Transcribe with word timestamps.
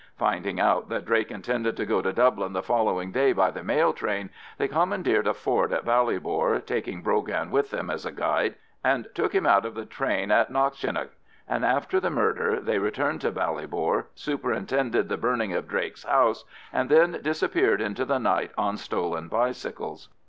Finding 0.17 0.59
out 0.59 0.89
that 0.89 1.05
Drake 1.05 1.29
intended 1.29 1.77
to 1.77 1.85
go 1.85 2.01
to 2.01 2.11
Dublin 2.11 2.53
the 2.53 2.63
following 2.63 3.11
day 3.11 3.33
by 3.33 3.51
the 3.51 3.63
mail 3.63 3.93
train, 3.93 4.31
they 4.57 4.67
commandeered 4.67 5.27
a 5.27 5.33
Ford 5.35 5.71
in 5.71 5.77
Ballybor, 5.85 6.59
taking 6.65 7.03
Brogan 7.03 7.51
with 7.51 7.69
them 7.69 7.91
as 7.91 8.03
a 8.03 8.11
guide, 8.11 8.55
and 8.83 9.05
took 9.13 9.35
him 9.35 9.45
out 9.45 9.63
of 9.63 9.75
the 9.75 9.85
train 9.85 10.31
at 10.31 10.51
Knockshinnagh; 10.51 11.09
and 11.47 11.63
after 11.63 11.99
the 11.99 12.09
murder 12.09 12.59
they 12.59 12.79
returned 12.79 13.21
to 13.21 13.31
Ballybor, 13.31 14.05
superintended 14.15 15.07
the 15.07 15.17
burning 15.17 15.53
of 15.53 15.67
Drake's 15.67 16.03
house, 16.03 16.45
and 16.73 16.89
then 16.89 17.19
disappeared 17.21 17.79
into 17.79 18.03
the 18.03 18.17
night 18.17 18.49
on 18.57 18.77
stolen 18.77 19.27
bicycles. 19.27 20.09